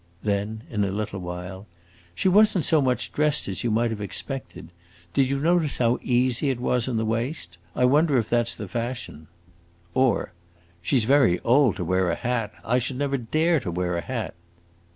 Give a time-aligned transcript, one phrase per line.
[0.23, 1.67] Then in a little while,
[2.15, 4.71] "She was n't so much dressed as you might have expected.
[5.13, 7.59] Did you notice how easy it was in the waist?
[7.75, 9.27] I wonder if that 's the fashion?"
[9.93, 10.33] Or,
[10.81, 14.01] "She 's very old to wear a hat; I should never dare to wear a
[14.01, 14.33] hat!"